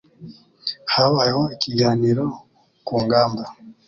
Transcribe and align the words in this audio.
Habayeho 0.93 1.41
ikiganiro 1.55 2.25
ku 2.85 2.95
ngamba. 3.03 3.43